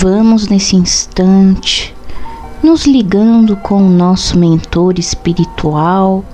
Vamos 0.00 0.46
nesse 0.46 0.76
instante 0.76 1.92
nos 2.62 2.86
ligando 2.86 3.56
com 3.56 3.82
o 3.82 3.90
nosso 3.90 4.38
mentor 4.38 4.96
espiritual 4.96 6.24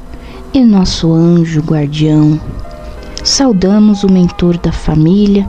e 0.53 0.63
nosso 0.63 1.11
anjo 1.11 1.63
guardião. 1.63 2.39
Saudamos 3.25 4.05
o 4.05 4.13
mentor 4.13 4.59
da 4.59 4.71
família 4.71 5.49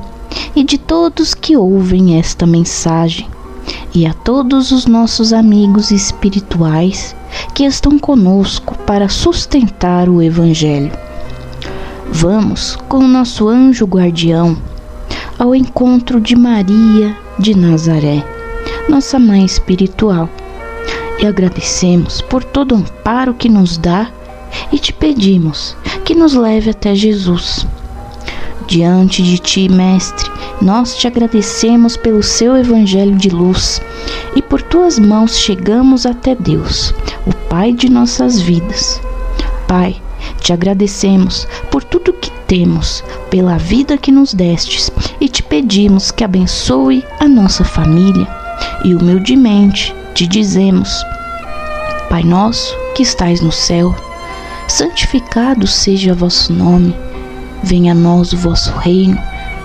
e 0.55 0.63
de 0.63 0.77
todos 0.77 1.33
que 1.33 1.57
ouvem 1.57 2.17
esta 2.17 2.45
mensagem, 2.45 3.27
e 3.93 4.05
a 4.05 4.13
todos 4.13 4.71
os 4.71 4.85
nossos 4.85 5.33
amigos 5.33 5.91
espirituais 5.91 7.13
que 7.53 7.65
estão 7.65 7.99
conosco 7.99 8.77
para 8.85 9.09
sustentar 9.09 10.07
o 10.07 10.21
Evangelho. 10.21 10.93
Vamos 12.13 12.77
com 12.87 12.99
o 12.99 13.09
nosso 13.09 13.49
anjo 13.49 13.83
guardião 13.83 14.57
ao 15.37 15.53
encontro 15.53 16.21
de 16.21 16.33
Maria 16.33 17.24
de 17.37 17.55
Nazaré, 17.55 18.23
nossa 18.87 19.19
mãe 19.19 19.43
espiritual, 19.43 20.29
e 21.19 21.25
agradecemos 21.25 22.21
por 22.21 22.43
todo 22.43 22.73
o 22.73 22.77
amparo 22.77 23.33
que 23.33 23.49
nos 23.49 23.77
dá 23.77 24.11
e 24.71 24.79
te 24.79 24.93
pedimos 24.93 25.75
que 26.03 26.13
nos 26.13 26.33
leve 26.33 26.69
até 26.69 26.93
Jesus. 26.93 27.65
Diante 28.67 29.21
de 29.21 29.37
ti, 29.37 29.69
Mestre, 29.69 30.29
nós 30.61 30.95
te 30.95 31.07
agradecemos 31.07 31.95
pelo 31.95 32.23
seu 32.23 32.57
Evangelho 32.57 33.15
de 33.15 33.29
luz 33.29 33.81
e 34.35 34.41
por 34.41 34.61
tuas 34.61 34.97
mãos 34.97 35.37
chegamos 35.37 36.05
até 36.05 36.35
Deus, 36.35 36.93
o 37.25 37.33
Pai 37.47 37.71
de 37.71 37.89
nossas 37.89 38.41
vidas. 38.41 39.01
Pai, 39.67 40.01
te 40.45 40.53
agradecemos 40.53 41.47
por 41.71 41.83
tudo 41.83 42.13
que 42.13 42.29
temos, 42.45 43.03
pela 43.31 43.57
vida 43.57 43.97
que 43.97 44.11
nos 44.11 44.31
destes 44.31 44.91
e 45.19 45.27
te 45.27 45.41
pedimos 45.41 46.11
que 46.11 46.23
abençoe 46.23 47.03
a 47.19 47.27
nossa 47.27 47.63
família. 47.63 48.27
E 48.83 48.93
humildemente 48.93 49.95
te 50.13 50.27
dizemos: 50.27 51.03
Pai 52.11 52.21
nosso 52.21 52.77
que 52.93 53.01
estais 53.01 53.41
no 53.41 53.51
céu, 53.51 53.95
santificado 54.67 55.65
seja 55.65 56.13
vosso 56.13 56.53
nome, 56.53 56.95
venha 57.63 57.93
a 57.93 57.95
nós 57.95 58.31
o 58.31 58.37
vosso 58.37 58.71
reino, 58.77 59.19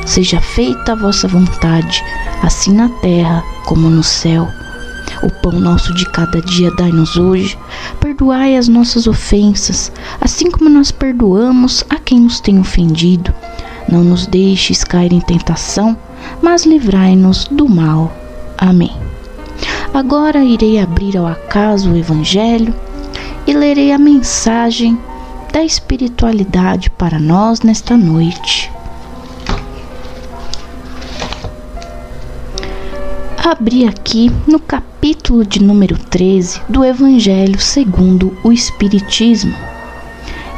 seja 0.07 0.41
feita 0.41 0.93
a 0.93 0.97
vossa 0.97 1.29
vontade, 1.29 2.03
assim 2.43 2.73
na 2.73 2.89
terra 3.03 3.45
como 3.67 3.91
no 3.91 4.03
céu. 4.03 4.49
O 5.23 5.31
pão 5.31 5.53
nosso 5.53 5.93
de 5.93 6.07
cada 6.07 6.41
dia 6.41 6.71
dai-nos 6.77 7.17
hoje. 7.17 7.59
Perdoai 8.01 8.57
as 8.57 8.69
nossas 8.69 9.07
ofensas, 9.07 9.93
assim 10.21 10.51
como 10.51 10.71
nós 10.71 10.91
perdoamos 10.91 11.85
a 11.91 11.97
quem 11.97 12.21
nos 12.21 12.41
tem 12.41 12.59
ofendido. 12.59 13.35
Não 13.89 14.03
nos 14.03 14.27
deixes 14.27 14.83
cair 14.83 15.13
em 15.13 15.21
tentação, 15.21 15.97
mas 16.41 16.65
livrai-nos 16.65 17.47
do 17.49 17.69
mal. 17.69 18.13
Amém. 18.57 18.93
Agora 19.93 20.43
irei 20.43 20.79
abrir 20.79 21.17
ao 21.17 21.27
acaso 21.27 21.91
o 21.91 21.97
Evangelho 21.97 22.75
e 23.47 23.53
lerei 23.53 23.93
a 23.93 23.99
mensagem 23.99 24.99
da 25.53 25.63
espiritualidade 25.63 26.89
para 26.91 27.19
nós 27.19 27.61
nesta 27.61 27.97
noite. 27.97 28.71
Abri 33.51 33.85
aqui 33.85 34.31
no 34.47 34.61
capítulo 34.61 35.45
de 35.45 35.61
número 35.61 35.99
13 35.99 36.61
do 36.69 36.85
Evangelho 36.85 37.61
segundo 37.61 38.33
o 38.45 38.53
Espiritismo, 38.53 39.53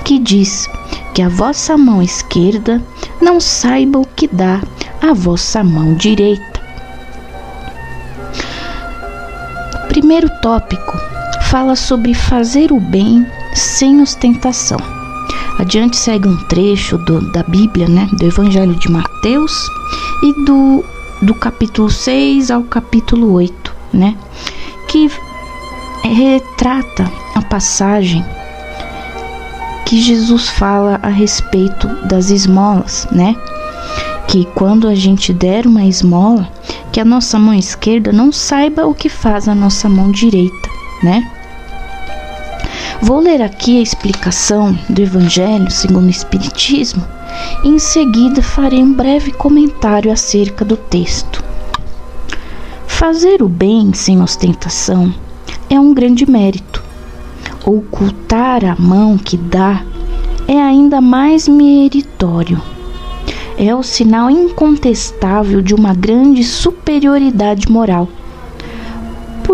que 0.04 0.18
diz 0.18 0.68
que 1.14 1.22
a 1.22 1.28
vossa 1.30 1.78
mão 1.78 2.02
esquerda 2.02 2.82
não 3.18 3.40
saiba 3.40 3.98
o 3.98 4.06
que 4.06 4.28
dá 4.28 4.60
a 5.00 5.14
vossa 5.14 5.64
mão 5.64 5.94
direita. 5.94 6.60
Primeiro 9.88 10.28
tópico 10.42 10.98
fala 11.44 11.74
sobre 11.74 12.12
fazer 12.12 12.70
o 12.72 12.78
bem 12.78 13.26
sem 13.54 14.02
ostentação. 14.02 14.78
Adiante 15.58 15.96
segue 15.96 16.28
um 16.28 16.36
trecho 16.44 16.98
do, 16.98 17.22
da 17.32 17.42
Bíblia, 17.42 17.88
né, 17.88 18.06
do 18.12 18.26
Evangelho 18.26 18.74
de 18.74 18.90
Mateus 18.90 19.66
e 20.22 20.44
do, 20.44 20.84
do 21.22 21.34
capítulo 21.34 21.88
6 21.88 22.50
ao 22.50 22.64
capítulo 22.64 23.32
8, 23.32 23.74
né, 23.92 24.16
que 24.88 25.08
retrata 26.04 27.10
a 27.34 27.40
passagem 27.42 28.24
que 29.86 30.00
Jesus 30.00 30.48
fala 30.48 30.98
a 31.02 31.08
respeito 31.08 31.86
das 32.06 32.30
esmolas, 32.30 33.06
né? 33.12 33.36
Que 34.26 34.46
quando 34.54 34.88
a 34.88 34.94
gente 34.94 35.34
der 35.34 35.66
uma 35.66 35.84
esmola, 35.84 36.48
que 36.90 36.98
a 36.98 37.04
nossa 37.04 37.38
mão 37.38 37.52
esquerda 37.52 38.10
não 38.10 38.32
saiba 38.32 38.86
o 38.86 38.94
que 38.94 39.10
faz 39.10 39.48
a 39.48 39.54
nossa 39.54 39.90
mão 39.90 40.10
direita, 40.10 40.68
né? 41.02 41.30
Vou 43.02 43.20
ler 43.20 43.42
aqui 43.42 43.78
a 43.78 43.82
explicação 43.82 44.74
do 44.88 45.02
Evangelho 45.02 45.70
segundo 45.70 46.06
o 46.06 46.10
Espiritismo 46.10 47.06
em 47.64 47.78
seguida 47.78 48.42
farei 48.42 48.82
um 48.82 48.92
breve 48.92 49.32
comentário 49.32 50.12
acerca 50.12 50.64
do 50.64 50.76
texto. 50.76 51.42
Fazer 52.86 53.42
o 53.42 53.48
bem 53.48 53.92
sem 53.92 54.22
ostentação 54.22 55.12
é 55.68 55.78
um 55.78 55.92
grande 55.92 56.30
mérito 56.30 56.82
ocultar 57.64 58.64
a 58.64 58.76
mão 58.76 59.16
que 59.16 59.36
dá 59.36 59.84
é 60.48 60.60
ainda 60.60 61.00
mais 61.00 61.46
meritório. 61.46 62.60
É 63.56 63.74
o 63.74 63.82
sinal 63.82 64.30
incontestável 64.30 65.62
de 65.62 65.74
uma 65.74 65.94
grande 65.94 66.42
superioridade 66.42 67.70
moral. 67.70 68.08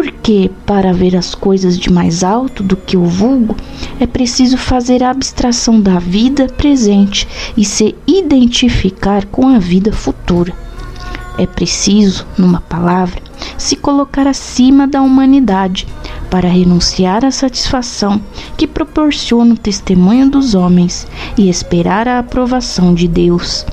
Porque, 0.00 0.48
para 0.64 0.92
ver 0.92 1.16
as 1.16 1.34
coisas 1.34 1.76
de 1.76 1.92
mais 1.92 2.22
alto 2.22 2.62
do 2.62 2.76
que 2.76 2.97
o 2.97 3.04
vulgo, 3.04 3.56
é 3.98 4.06
preciso 4.06 4.56
fazer 4.56 5.03
a 5.03 5.10
abstração 5.10 5.81
da 5.81 5.98
vida 5.98 6.47
presente 6.47 7.26
e 7.56 7.64
se 7.64 7.97
identificar 8.06 9.26
com 9.26 9.48
a 9.48 9.59
vida 9.59 9.92
futura. 9.92 10.54
É 11.36 11.47
preciso, 11.47 12.25
numa 12.38 12.60
palavra, 12.60 13.20
se 13.56 13.75
colocar 13.75 14.28
acima 14.28 14.86
da 14.86 15.03
humanidade 15.03 15.84
para 16.30 16.48
renunciar 16.48 17.25
à 17.25 17.32
satisfação 17.32 18.22
que 18.56 18.69
proporciona 18.69 19.54
o 19.54 19.59
testemunho 19.59 20.30
dos 20.30 20.54
homens 20.54 21.09
e 21.36 21.48
esperar 21.48 22.06
a 22.06 22.20
aprovação 22.20 22.94
de 22.94 23.09
Deus. 23.09 23.66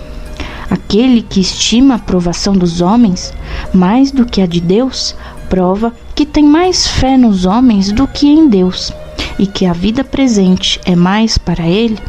Aquele 0.72 1.22
que 1.22 1.40
estima 1.40 1.94
a 1.94 1.98
aprovação 1.98 2.54
dos 2.54 2.82
homens 2.82 3.32
mais 3.72 4.10
do 4.10 4.26
que 4.26 4.42
a 4.42 4.48
de 4.48 4.60
Deus, 4.60 5.16
prova 5.56 5.94
que 6.26 6.32
tem 6.32 6.44
mais 6.44 6.88
fé 6.88 7.18
nos 7.18 7.46
homens 7.46 7.92
do 7.92 8.08
que 8.08 8.28
em 8.28 8.50
Deus, 8.50 8.92
e 9.38 9.46
que 9.46 9.66
a 9.66 9.74
vida 9.74 10.04
presente 10.04 10.80
é 10.84 10.96
mais 10.96 11.38
para 11.38 11.68
ele 11.68 12.00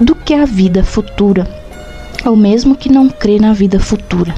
do 0.00 0.14
que 0.14 0.32
a 0.32 0.44
vida 0.44 0.84
futura, 0.84 1.50
ou 2.24 2.36
mesmo 2.36 2.76
que 2.76 2.88
não 2.88 3.08
crê 3.08 3.40
na 3.40 3.52
vida 3.52 3.80
futura. 3.80 4.34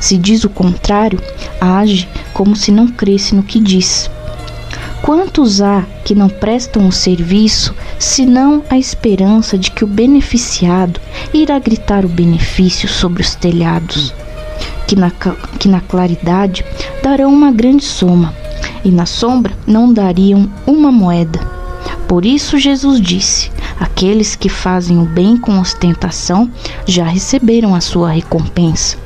Se 0.00 0.18
diz 0.18 0.42
o 0.42 0.50
contrário, 0.50 1.20
age 1.60 2.08
como 2.32 2.56
se 2.56 2.72
não 2.72 2.88
cresce 2.88 3.36
no 3.36 3.42
que 3.44 3.60
diz. 3.60 4.10
Quantos 5.00 5.62
há 5.62 5.84
que 6.04 6.14
não 6.14 6.28
prestam 6.28 6.88
o 6.88 6.92
serviço 6.92 7.72
senão 8.00 8.64
a 8.68 8.76
esperança 8.76 9.56
de 9.56 9.70
que 9.70 9.84
o 9.84 9.86
beneficiado 9.86 11.00
irá 11.32 11.58
gritar 11.60 12.04
o 12.04 12.08
benefício 12.08 12.88
sobre 12.88 13.22
os 13.22 13.36
telhados? 13.36 14.12
Que 14.88 14.96
na, 14.96 15.12
que 15.58 15.68
na 15.68 15.80
claridade 15.80 16.64
darão 17.02 17.32
uma 17.32 17.52
grande 17.52 17.84
soma 17.84 18.34
e 18.86 18.90
na 18.92 19.04
sombra 19.04 19.52
não 19.66 19.92
dariam 19.92 20.48
uma 20.64 20.92
moeda. 20.92 21.40
Por 22.06 22.24
isso 22.24 22.56
Jesus 22.56 23.00
disse: 23.00 23.50
Aqueles 23.80 24.36
que 24.36 24.48
fazem 24.48 24.96
o 24.98 25.04
bem 25.04 25.36
com 25.36 25.58
ostentação 25.58 26.48
já 26.86 27.04
receberam 27.04 27.74
a 27.74 27.80
sua 27.80 28.10
recompensa. 28.10 28.96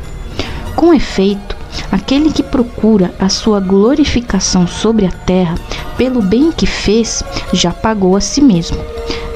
Com 0.77 0.93
efeito, 0.93 1.57
aquele 1.91 2.31
que 2.31 2.43
procura 2.43 3.15
a 3.19 3.31
sua 3.31 3.59
glorificação 3.59 4.67
sobre 4.67 5.07
a 5.07 5.11
terra 5.11 5.55
pelo 5.97 6.21
bem 6.21 6.53
que 6.53 6.67
fez, 6.67 7.23
já 7.55 7.73
pagou 7.73 8.17
a 8.17 8.21
si 8.21 8.43
mesmo. 8.43 8.77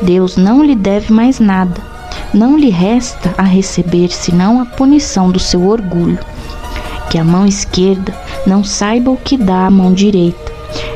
Deus 0.03 0.37
não 0.37 0.63
lhe 0.63 0.75
deve 0.75 1.11
mais 1.11 1.41
nada. 1.41 1.81
Não 2.35 2.59
lhe 2.59 2.69
resta 2.69 3.35
a 3.39 3.43
receber 3.43 4.11
senão 4.11 4.61
a 4.61 4.67
punição 4.67 5.31
do 5.31 5.39
seu 5.39 5.67
orgulho. 5.67 6.19
Que 7.09 7.17
a 7.17 7.25
mão 7.25 7.47
esquerda 7.47 8.15
não 8.47 8.63
saiba 8.63 9.11
o 9.11 9.17
que 9.17 9.37
dá 9.37 9.67
a 9.67 9.71
mão 9.71 9.93
direita. 9.93 10.53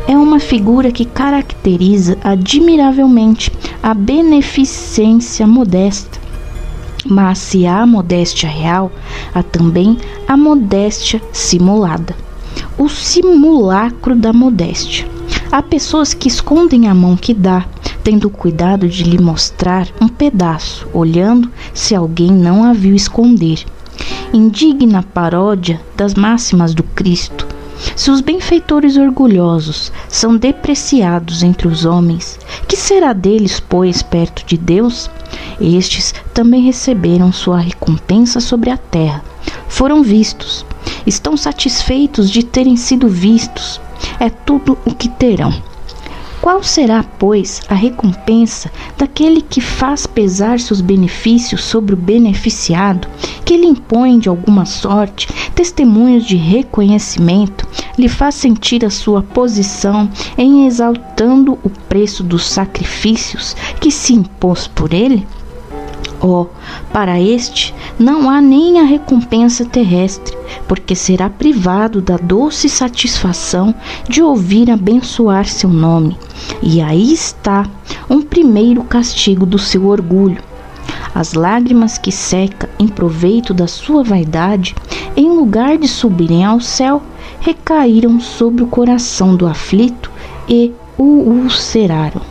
É 0.06 0.16
uma 0.16 0.40
figura 0.40 0.90
que 0.90 1.04
caracteriza 1.04 2.18
admiravelmente 2.22 3.52
a 3.82 3.94
beneficência 3.94 5.46
modesta. 5.46 6.18
Mas 7.06 7.38
se 7.38 7.66
há 7.66 7.86
modéstia 7.86 8.48
real, 8.48 8.90
há 9.34 9.42
também 9.42 9.96
a 10.26 10.36
modéstia 10.36 11.22
simulada. 11.32 12.14
O 12.76 12.88
simulacro 12.88 14.14
da 14.14 14.32
modéstia. 14.32 15.06
Há 15.50 15.62
pessoas 15.62 16.12
que 16.12 16.28
escondem 16.28 16.88
a 16.88 16.94
mão 16.94 17.16
que 17.16 17.32
dá, 17.32 17.64
tendo 18.02 18.28
cuidado 18.28 18.88
de 18.88 19.04
lhe 19.04 19.18
mostrar 19.18 19.88
um 20.00 20.08
pedaço, 20.08 20.86
olhando 20.92 21.50
se 21.72 21.94
alguém 21.94 22.30
não 22.30 22.64
a 22.64 22.72
viu 22.72 22.94
esconder. 22.94 23.64
Indigna 24.32 25.02
paródia 25.02 25.80
das 25.96 26.12
máximas 26.12 26.74
do 26.74 26.82
Cristo, 26.82 27.46
Se 27.96 28.10
os 28.10 28.20
benfeitores 28.20 28.96
orgulhosos 28.96 29.92
são 30.08 30.36
depreciados 30.36 31.42
entre 31.42 31.68
os 31.68 31.84
homens, 31.84 32.38
que 32.66 32.76
será 32.76 33.12
deles, 33.12 33.60
pois, 33.60 34.02
perto 34.02 34.44
de 34.44 34.58
Deus? 34.58 35.08
Estes 35.60 36.14
também 36.34 36.62
receberam 36.62 37.32
sua 37.32 37.58
recompensa 37.58 38.40
sobre 38.40 38.70
a 38.70 38.76
terra. 38.76 39.24
Foram 39.68 40.02
vistos, 40.02 40.66
estão 41.06 41.36
satisfeitos 41.36 42.30
de 42.30 42.42
terem 42.42 42.76
sido 42.76 43.08
vistos. 43.08 43.80
É 44.18 44.28
tudo 44.28 44.76
o 44.84 44.94
que 44.94 45.08
terão. 45.08 45.52
Qual 46.48 46.62
será, 46.62 47.04
pois, 47.18 47.60
a 47.68 47.74
recompensa 47.74 48.72
daquele 48.96 49.42
que 49.42 49.60
faz 49.60 50.06
pesar 50.06 50.58
seus 50.58 50.80
benefícios 50.80 51.62
sobre 51.62 51.92
o 51.92 51.96
beneficiado, 51.96 53.06
que 53.44 53.54
lhe 53.54 53.66
impõe 53.66 54.18
de 54.18 54.30
alguma 54.30 54.64
sorte 54.64 55.28
testemunhos 55.54 56.24
de 56.24 56.36
reconhecimento, 56.36 57.68
lhe 57.98 58.08
faz 58.08 58.36
sentir 58.36 58.82
a 58.82 58.88
sua 58.88 59.22
posição 59.22 60.08
em 60.38 60.66
exaltando 60.66 61.58
o 61.62 61.68
preço 61.68 62.22
dos 62.22 62.46
sacrifícios 62.46 63.54
que 63.78 63.90
se 63.90 64.14
impôs 64.14 64.66
por 64.66 64.94
ele? 64.94 65.26
Oh, 66.20 66.46
para 66.92 67.20
este 67.20 67.72
não 67.96 68.28
há 68.28 68.40
nem 68.40 68.80
a 68.80 68.82
recompensa 68.82 69.64
terrestre, 69.64 70.36
porque 70.66 70.94
será 70.94 71.30
privado 71.30 72.00
da 72.00 72.16
doce 72.16 72.68
satisfação 72.68 73.72
de 74.08 74.20
ouvir 74.20 74.68
abençoar 74.68 75.46
seu 75.46 75.70
nome. 75.70 76.16
E 76.60 76.80
aí 76.80 77.12
está 77.12 77.64
um 78.10 78.20
primeiro 78.20 78.82
castigo 78.82 79.46
do 79.46 79.58
seu 79.58 79.86
orgulho. 79.86 80.42
As 81.14 81.34
lágrimas 81.34 81.98
que 81.98 82.10
seca 82.10 82.68
em 82.78 82.88
proveito 82.88 83.54
da 83.54 83.66
sua 83.66 84.02
vaidade, 84.02 84.74
em 85.16 85.30
lugar 85.30 85.78
de 85.78 85.86
subirem 85.86 86.44
ao 86.44 86.60
céu, 86.60 87.02
recaíram 87.40 88.20
sobre 88.20 88.62
o 88.62 88.66
coração 88.66 89.36
do 89.36 89.46
aflito 89.46 90.10
e 90.48 90.72
o 90.96 91.04
ulceraram. 91.04 92.22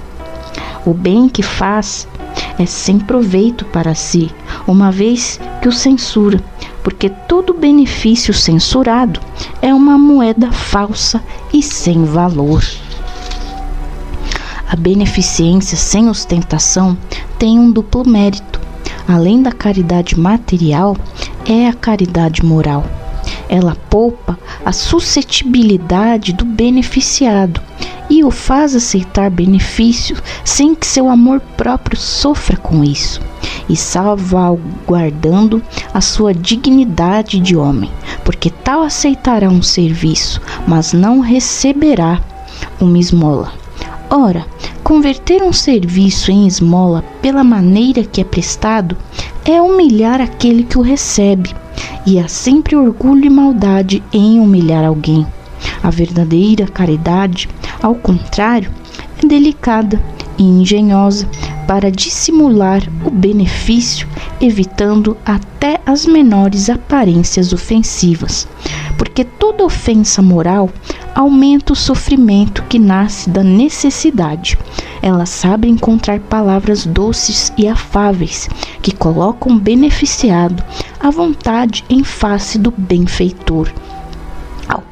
O 0.85 0.93
bem 0.93 1.27
que 1.27 1.43
faz 1.43 2.07
é 2.57 2.65
sem 2.65 2.99
proveito 2.99 3.65
para 3.65 3.93
si, 3.93 4.31
uma 4.67 4.91
vez 4.91 5.39
que 5.61 5.67
o 5.67 5.71
censura, 5.71 6.43
porque 6.83 7.09
todo 7.09 7.53
benefício 7.53 8.33
censurado 8.33 9.19
é 9.61 9.73
uma 9.73 9.97
moeda 9.97 10.51
falsa 10.51 11.23
e 11.53 11.61
sem 11.61 12.05
valor. 12.05 12.63
A 14.69 14.75
beneficência 14.75 15.77
sem 15.77 16.09
ostentação 16.09 16.97
tem 17.39 17.57
um 17.57 17.71
duplo 17.71 18.07
mérito. 18.07 18.59
Além 19.07 19.41
da 19.41 19.51
caridade 19.51 20.19
material, 20.19 20.97
é 21.45 21.67
a 21.67 21.73
caridade 21.73 22.43
moral. 22.43 22.85
Ela 23.47 23.77
poupa 23.89 24.37
a 24.65 24.73
suscetibilidade 24.73 26.33
do 26.33 26.43
beneficiado 26.43 27.61
e 28.09 28.23
o 28.23 28.31
faz 28.31 28.75
aceitar 28.75 29.29
benefício 29.29 30.17
sem 30.43 30.73
que 30.73 30.87
seu 30.87 31.09
amor 31.09 31.39
próprio 31.57 31.97
sofra 31.97 32.57
com 32.57 32.83
isso, 32.83 33.21
e 33.67 33.75
salvaguardando 33.75 35.61
a 35.93 36.01
sua 36.01 36.33
dignidade 36.33 37.39
de 37.39 37.55
homem, 37.55 37.91
porque 38.23 38.49
tal 38.49 38.81
aceitará 38.81 39.49
um 39.49 39.61
serviço, 39.61 40.41
mas 40.67 40.93
não 40.93 41.19
receberá 41.19 42.21
uma 42.79 42.97
esmola. 42.97 43.51
Ora, 44.09 44.45
converter 44.83 45.43
um 45.43 45.51
serviço 45.51 46.31
em 46.31 46.47
esmola 46.47 47.03
pela 47.21 47.43
maneira 47.43 48.03
que 48.03 48.21
é 48.21 48.23
prestado 48.23 48.95
é 49.43 49.61
humilhar 49.61 50.21
aquele 50.21 50.63
que 50.63 50.77
o 50.77 50.81
recebe, 50.81 51.53
e 52.05 52.17
há 52.17 52.27
sempre 52.29 52.75
orgulho 52.75 53.25
e 53.25 53.29
maldade 53.29 54.03
em 54.13 54.39
humilhar 54.39 54.85
alguém. 54.85 55.27
A 55.83 55.89
verdadeira 55.89 56.65
caridade, 56.67 57.49
ao 57.81 57.95
contrário, 57.95 58.71
é 59.21 59.25
delicada 59.25 60.01
e 60.37 60.43
engenhosa 60.43 61.27
para 61.67 61.91
dissimular 61.91 62.81
o 63.03 63.11
benefício, 63.11 64.07
evitando 64.39 65.17
até 65.25 65.81
as 65.85 66.05
menores 66.05 66.69
aparências 66.69 67.51
ofensivas, 67.51 68.47
porque 68.97 69.23
toda 69.23 69.65
ofensa 69.65 70.21
moral 70.21 70.69
aumenta 71.13 71.73
o 71.73 71.75
sofrimento 71.75 72.63
que 72.69 72.79
nasce 72.79 73.29
da 73.29 73.43
necessidade. 73.43 74.57
Ela 75.01 75.25
sabe 75.25 75.67
encontrar 75.67 76.19
palavras 76.19 76.85
doces 76.85 77.51
e 77.57 77.67
afáveis 77.67 78.47
que 78.81 78.95
colocam 78.95 79.53
o 79.53 79.59
beneficiado 79.59 80.63
à 80.99 81.09
vontade 81.09 81.83
em 81.89 82.03
face 82.03 82.57
do 82.57 82.71
benfeitor 82.71 83.71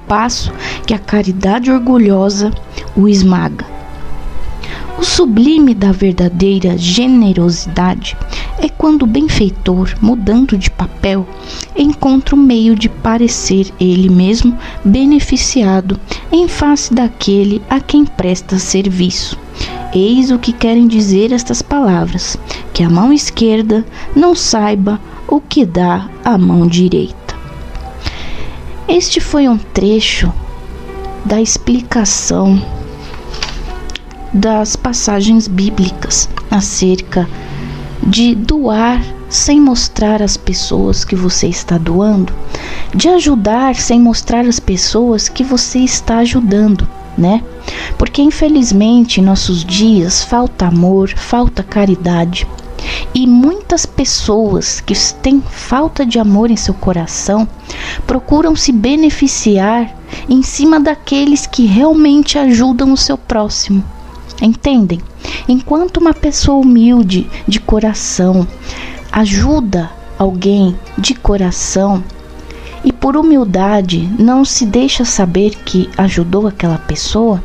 passo 0.08 0.52
que 0.86 0.94
a 0.94 1.00
caridade 1.00 1.72
orgulhosa 1.72 2.52
o 2.96 3.08
esmaga. 3.08 3.66
O 4.98 5.04
sublime 5.04 5.76
da 5.76 5.92
verdadeira 5.92 6.78
generosidade 6.78 8.16
é 8.58 8.70
quando 8.70 9.04
o 9.04 9.08
benfeitor, 9.08 9.94
mudando 10.02 10.58
de 10.58 10.72
papel, 10.72 11.28
encontra 11.76 12.34
o 12.34 12.40
um 12.40 12.42
meio 12.42 12.76
de 12.76 12.88
parecer 12.88 13.74
ele 13.78 14.10
mesmo 14.10 14.58
beneficiado 14.86 16.00
em 16.32 16.48
face 16.48 16.94
daquele 16.94 17.62
a 17.70 17.82
quem 17.82 18.06
presta 18.06 18.58
serviço. 18.58 19.38
Eis 19.94 20.32
o 20.32 20.40
que 20.40 20.54
querem 20.54 20.88
dizer 20.88 21.34
estas 21.34 21.62
palavras: 21.62 22.38
que 22.74 22.82
a 22.82 22.90
mão 22.90 23.12
esquerda 23.12 23.86
não 24.16 24.34
saiba 24.34 25.00
o 25.28 25.42
que 25.42 25.66
dá 25.66 26.10
a 26.24 26.38
mão 26.38 26.66
direita. 26.68 27.25
Este 28.88 29.20
foi 29.20 29.50
um 29.50 29.58
trecho 29.58 30.32
da 31.26 31.42
explicação 31.42 32.64
das 34.32 34.76
passagens 34.76 35.48
bíblicas 35.48 36.30
acerca 36.52 37.28
de 38.06 38.36
doar 38.36 39.02
sem 39.28 39.60
mostrar 39.60 40.22
às 40.22 40.38
pessoas 40.38 41.04
que 41.04 41.16
você 41.16 41.48
está 41.48 41.80
doando, 41.80 42.32
de 42.94 43.10
ajudar 43.10 43.74
sem 43.74 44.00
mostrar 44.00 44.46
às 44.46 44.60
pessoas 44.60 45.28
que 45.28 45.44
você 45.44 45.80
está 45.80 46.20
ajudando, 46.20 46.88
né? 47.18 47.44
Porque 47.98 48.22
infelizmente 48.22 49.20
em 49.20 49.24
nossos 49.24 49.66
dias 49.66 50.24
falta 50.24 50.68
amor, 50.68 51.10
falta 51.10 51.64
caridade. 51.64 52.48
E 53.14 53.26
muitas 53.26 53.86
pessoas 53.86 54.82
que 54.82 54.94
têm 55.22 55.42
falta 55.42 56.06
de 56.06 56.20
amor 56.20 56.52
em 56.52 56.56
seu 56.56 56.74
coração 56.74 57.48
procuram 58.06 58.56
se 58.56 58.72
beneficiar 58.72 59.96
em 60.30 60.42
cima 60.44 60.80
daqueles 60.80 61.46
que 61.46 61.66
realmente 61.66 62.38
ajudam 62.38 62.92
o 62.92 62.98
seu 62.98 63.18
próximo. 63.18 63.84
Entendem? 64.42 65.02
Enquanto 65.48 65.98
uma 65.98 66.14
pessoa 66.14 66.58
humilde 66.58 67.30
de 67.48 67.60
coração 67.60 68.48
ajuda 69.12 69.90
alguém 70.20 70.78
de 70.98 71.14
coração 71.14 72.04
e 72.84 72.92
por 72.92 73.18
humildade 73.18 74.08
não 74.20 74.46
se 74.46 74.66
deixa 74.66 75.04
saber 75.04 75.56
que 75.66 75.90
ajudou 75.98 76.48
aquela 76.48 76.78
pessoa, 76.78 77.42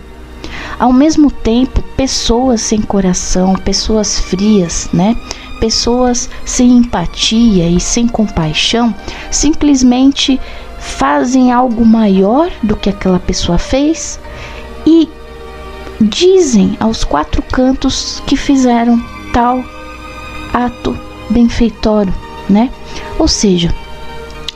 ao 0.79 0.93
mesmo 0.93 1.31
tempo, 1.31 1.83
pessoas 1.97 2.61
sem 2.61 2.81
coração, 2.81 3.55
pessoas 3.55 4.19
frias, 4.19 4.89
né? 4.93 5.17
Pessoas 5.59 6.31
sem 6.45 6.79
empatia 6.79 7.69
e 7.69 7.79
sem 7.79 8.09
compaixão 8.09 8.95
simplesmente 9.31 10.41
fazem 10.79 11.53
algo 11.53 11.85
maior 11.85 12.51
do 12.63 12.75
que 12.75 12.89
aquela 12.89 13.19
pessoa 13.19 13.59
fez 13.59 14.19
e 14.87 15.09
dizem 16.01 16.77
aos 16.81 17.05
quatro 17.05 17.43
cantos 17.43 18.23
que 18.27 18.37
fizeram 18.37 18.99
tal 19.35 19.63
ato 20.55 20.99
benfeitório, 21.29 22.15
né? 22.49 22.71
Ou 23.19 23.29
seja, 23.29 23.75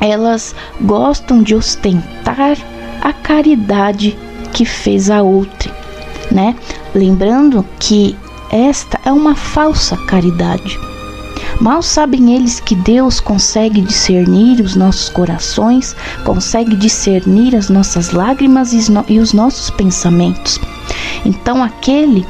elas 0.00 0.54
gostam 0.80 1.42
de 1.42 1.54
ostentar 1.54 2.56
a 3.02 3.12
caridade 3.12 4.16
que 4.52 4.64
fez 4.64 5.10
a 5.10 5.22
outra 5.22 5.73
né? 6.34 6.56
Lembrando 6.94 7.64
que 7.78 8.16
esta 8.50 9.00
é 9.04 9.12
uma 9.12 9.34
falsa 9.34 9.96
caridade. 9.96 10.78
Mal 11.60 11.82
sabem 11.82 12.34
eles 12.34 12.58
que 12.58 12.74
Deus 12.74 13.20
consegue 13.20 13.80
discernir 13.80 14.60
os 14.60 14.74
nossos 14.74 15.08
corações, 15.08 15.94
consegue 16.24 16.74
discernir 16.74 17.54
as 17.54 17.68
nossas 17.68 18.10
lágrimas 18.10 18.72
e 19.08 19.18
os 19.18 19.32
nossos 19.32 19.70
pensamentos. 19.70 20.60
Então, 21.24 21.62
aquele 21.62 22.26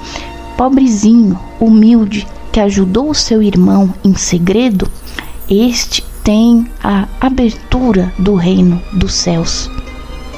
pobrezinho, 0.57 1.39
humilde, 1.59 2.27
que 2.53 2.61
ajudou 2.61 3.11
o 3.11 3.15
seu 3.15 3.43
irmão 3.43 3.93
em 4.05 4.15
segredo, 4.15 4.89
este 5.49 6.05
tem 6.23 6.67
a 6.83 7.09
abertura 7.21 8.13
do 8.19 8.35
reino 8.35 8.81
dos 8.93 9.15
céus 9.15 9.71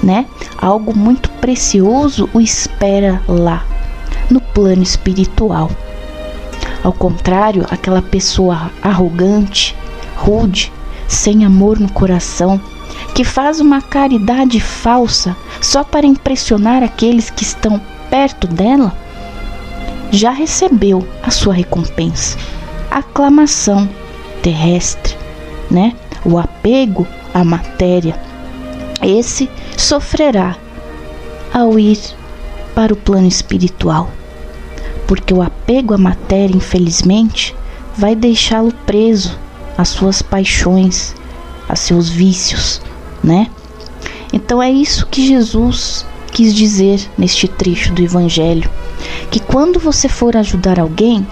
né? 0.07 0.25
Algo 0.57 0.97
muito 0.97 1.29
precioso 1.31 2.31
o 2.33 2.41
espera 2.41 3.21
lá, 3.27 3.65
no 4.31 4.41
plano 4.41 4.83
espiritual. 4.85 5.69
Ao 6.85 6.93
contrário, 6.93 7.67
aquela 7.69 8.01
pessoa 8.01 8.71
arrogante, 8.81 9.75
rude, 10.17 10.73
sem 11.09 11.45
amor 11.45 11.81
no 11.81 11.91
coração, 11.91 12.61
que 13.15 13.25
faz 13.25 13.59
uma 13.59 13.83
caridade 13.83 14.61
falsa 14.61 15.37
só 15.61 15.83
para 15.83 16.07
impressionar 16.07 16.85
aqueles 16.85 17.29
que 17.29 17.43
estão 17.43 17.81
perto 18.09 18.47
dela, 18.47 18.97
já 20.13 20.31
recebeu 20.31 21.07
a 21.21 21.31
sua 21.31 21.55
recompensa. 21.55 22.39
Aclamação 22.89 23.89
terrestre, 24.41 25.17
né? 25.69 25.93
O 26.25 26.39
apego 26.39 27.05
à 27.35 27.43
matéria. 27.43 28.26
Esse 29.03 29.49
sofrerá 29.77 30.57
ao 31.53 31.79
ir 31.79 31.99
para 32.75 32.93
o 32.93 32.97
plano 32.97 33.27
espiritual. 33.27 34.11
Porque 35.07 35.33
o 35.33 35.43
apego 35.43 35.95
à 35.95 35.99
matéria, 35.99 36.57
infelizmente, 36.57 37.55
vai 37.97 38.15
deixá-lo 38.15 38.73
preso 38.85 39.39
às 39.79 39.89
suas 39.89 40.21
paixões, 40.21 41.15
a 41.69 41.77
seus 41.77 42.09
vícios, 42.09 42.81
né? 43.23 43.51
Então 44.33 44.63
é 44.63 44.71
isso 44.71 45.07
que 45.07 45.27
Jesus 45.27 46.05
quis 46.33 46.55
dizer 46.55 47.01
neste 47.17 47.49
trecho 47.49 47.93
do 47.93 48.03
Evangelho: 48.03 48.71
que 49.31 49.41
quando 49.41 49.79
você 49.79 50.09
for 50.09 50.37
ajudar 50.37 50.79
alguém, 50.79 51.27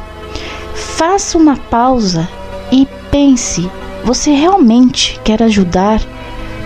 faça 0.74 1.36
uma 1.36 1.56
pausa 1.56 2.28
e 2.72 2.86
pense: 3.10 3.68
você 4.04 4.30
realmente 4.32 5.20
quer 5.24 5.42
ajudar 5.42 6.00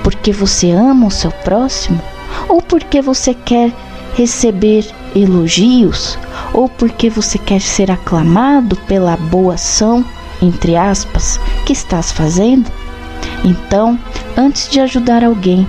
porque 0.08 0.32
você 0.32 0.70
ama 0.70 1.08
o 1.08 1.10
seu 1.10 1.30
próximo? 1.30 2.00
Ou 2.48 2.62
porque 2.62 3.02
você 3.02 3.34
quer 3.34 3.70
receber 4.14 4.90
elogios? 5.14 6.18
Ou 6.54 6.66
porque 6.66 7.10
você 7.10 7.36
quer 7.36 7.60
ser 7.60 7.90
aclamado 7.90 8.74
pela 8.88 9.18
boa 9.18 9.52
ação, 9.52 10.02
entre 10.40 10.78
aspas, 10.78 11.38
que 11.66 11.74
estás 11.74 12.10
fazendo? 12.10 12.72
Então, 13.44 13.98
antes 14.34 14.70
de 14.70 14.80
ajudar 14.80 15.22
alguém, 15.22 15.68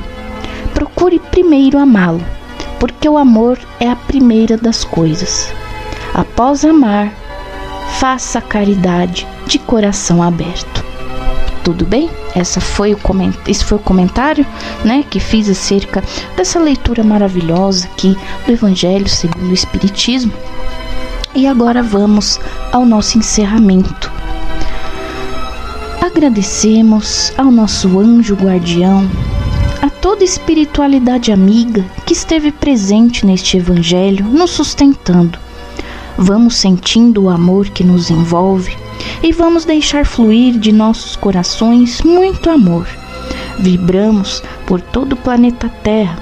procure 0.73 1.19
primeiro 1.19 1.77
amá-lo, 1.77 2.23
porque 2.79 3.09
o 3.09 3.17
amor 3.17 3.59
é 3.77 3.89
a 3.89 3.95
primeira 3.97 4.55
das 4.55 4.85
coisas. 4.85 5.53
Após 6.13 6.63
amar, 6.63 7.11
faça 7.99 8.39
a 8.39 8.41
caridade 8.41 9.27
de 9.45 9.59
coração 9.59 10.23
aberto. 10.23 10.88
Tudo 11.69 11.85
bem? 11.85 12.09
Essa 12.33 12.59
foi 12.59 12.95
o 12.95 12.97
coment... 12.97 13.35
Esse 13.47 13.63
foi 13.63 13.77
o 13.77 13.81
comentário 13.81 14.43
né, 14.83 15.05
que 15.07 15.19
fiz 15.19 15.47
acerca 15.47 16.03
dessa 16.35 16.57
leitura 16.57 17.03
maravilhosa 17.03 17.85
aqui 17.85 18.17
do 18.43 18.51
Evangelho 18.51 19.07
segundo 19.07 19.51
o 19.51 19.53
Espiritismo. 19.53 20.33
E 21.35 21.45
agora 21.45 21.83
vamos 21.83 22.39
ao 22.71 22.87
nosso 22.87 23.19
encerramento. 23.19 24.11
Agradecemos 26.01 27.31
ao 27.37 27.51
nosso 27.51 27.99
anjo 27.99 28.33
guardião, 28.33 29.07
a 29.79 29.91
toda 29.91 30.23
espiritualidade 30.23 31.31
amiga 31.31 31.85
que 32.03 32.13
esteve 32.13 32.51
presente 32.51 33.27
neste 33.27 33.57
Evangelho, 33.57 34.25
nos 34.25 34.49
sustentando. 34.49 35.37
Vamos 36.17 36.55
sentindo 36.55 37.25
o 37.25 37.29
amor 37.29 37.69
que 37.69 37.83
nos 37.83 38.09
envolve 38.09 38.75
e 39.21 39.31
vamos 39.31 39.65
deixar 39.65 40.05
fluir 40.05 40.57
de 40.57 40.71
nossos 40.71 41.15
corações 41.15 42.01
muito 42.01 42.49
amor. 42.49 42.87
Vibramos 43.59 44.41
por 44.65 44.79
todo 44.79 45.13
o 45.13 45.17
planeta 45.17 45.69
Terra, 45.83 46.17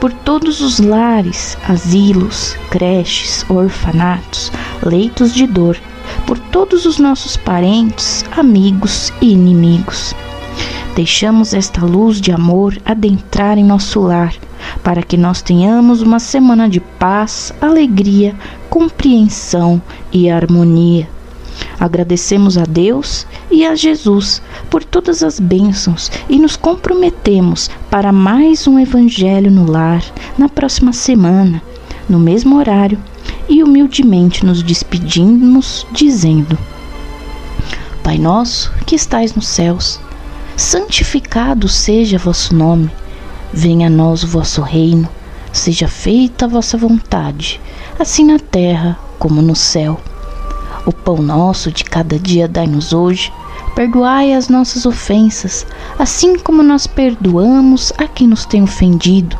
por 0.00 0.12
todos 0.12 0.60
os 0.60 0.78
lares, 0.78 1.56
asilos, 1.68 2.56
creches, 2.70 3.44
orfanatos, 3.48 4.50
leitos 4.82 5.34
de 5.34 5.46
dor 5.46 5.78
por 6.26 6.38
todos 6.38 6.86
os 6.86 6.98
nossos 6.98 7.36
parentes, 7.36 8.24
amigos 8.36 9.12
e 9.20 9.32
inimigos. 9.32 10.14
Deixamos 10.94 11.54
esta 11.54 11.84
luz 11.84 12.20
de 12.20 12.32
amor 12.32 12.76
adentrar 12.84 13.56
em 13.56 13.64
nosso 13.64 14.00
lar, 14.00 14.34
para 14.82 15.02
que 15.02 15.16
nós 15.16 15.42
tenhamos 15.42 16.02
uma 16.02 16.18
semana 16.18 16.68
de 16.68 16.80
paz, 16.80 17.52
alegria, 17.60 18.34
compreensão 18.68 19.80
e 20.12 20.28
harmonia. 20.28 21.08
Agradecemos 21.80 22.58
a 22.58 22.64
Deus 22.64 23.24
e 23.50 23.64
a 23.64 23.74
Jesus 23.76 24.42
por 24.68 24.82
todas 24.82 25.22
as 25.22 25.38
bênçãos 25.38 26.10
e 26.28 26.38
nos 26.38 26.56
comprometemos 26.56 27.70
para 27.88 28.10
mais 28.10 28.66
um 28.66 28.80
Evangelho 28.80 29.50
no 29.50 29.70
Lar 29.70 30.04
na 30.36 30.48
próxima 30.48 30.92
semana, 30.92 31.62
no 32.08 32.18
mesmo 32.18 32.56
horário 32.56 32.98
e 33.48 33.62
humildemente 33.62 34.44
nos 34.44 34.60
despedimos, 34.62 35.86
dizendo: 35.92 36.58
Pai 38.02 38.18
nosso 38.18 38.72
que 38.84 38.96
estais 38.96 39.34
nos 39.34 39.46
céus, 39.46 40.00
santificado 40.56 41.68
seja 41.68 42.18
vosso 42.18 42.56
nome, 42.56 42.90
venha 43.52 43.86
a 43.86 43.90
nós 43.90 44.24
o 44.24 44.26
vosso 44.26 44.62
reino, 44.62 45.08
seja 45.52 45.86
feita 45.86 46.44
a 46.44 46.48
vossa 46.48 46.76
vontade, 46.76 47.60
assim 48.00 48.24
na 48.24 48.38
terra 48.38 48.98
como 49.18 49.40
no 49.40 49.54
céu. 49.54 50.00
O 50.88 50.92
pão 50.92 51.18
nosso 51.18 51.70
de 51.70 51.84
cada 51.84 52.18
dia 52.18 52.48
dai-nos 52.48 52.94
hoje, 52.94 53.30
perdoai 53.74 54.32
as 54.32 54.48
nossas 54.48 54.86
ofensas, 54.86 55.66
assim 55.98 56.38
como 56.38 56.62
nós 56.62 56.86
perdoamos 56.86 57.92
a 57.98 58.08
quem 58.08 58.26
nos 58.26 58.46
tem 58.46 58.62
ofendido, 58.62 59.36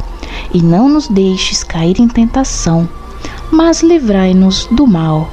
e 0.53 0.61
não 0.61 0.91
nos 0.91 1.09
deixes 1.09 1.65
cair 1.65 1.99
em 1.99 2.07
tentação 2.07 2.87
mas 3.51 3.83
livrai-nos 3.83 4.69
do 4.71 4.87
mal. 4.87 5.31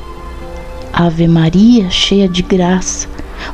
Ave 0.93 1.27
Maria, 1.27 1.89
cheia 1.89 2.27
de 2.27 2.41
graça, 2.41 3.07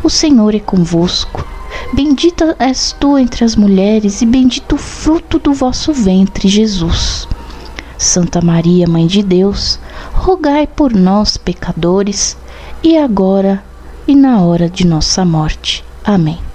o 0.03 0.09
Senhor 0.09 0.53
é 0.53 0.59
convosco. 0.59 1.45
Bendita 1.93 2.55
és 2.59 2.95
tu 2.99 3.17
entre 3.17 3.43
as 3.43 3.55
mulheres, 3.55 4.21
e 4.21 4.25
bendito 4.25 4.75
o 4.75 4.77
fruto 4.77 5.39
do 5.39 5.53
vosso 5.53 5.91
ventre, 5.91 6.47
Jesus. 6.47 7.27
Santa 7.97 8.41
Maria, 8.41 8.87
Mãe 8.87 9.07
de 9.07 9.23
Deus, 9.23 9.79
rogai 10.13 10.67
por 10.67 10.93
nós, 10.93 11.37
pecadores, 11.37 12.37
e 12.83 12.97
agora 12.97 13.63
e 14.07 14.15
na 14.15 14.41
hora 14.41 14.69
de 14.69 14.85
nossa 14.85 15.23
morte. 15.23 15.83
Amém. 16.03 16.50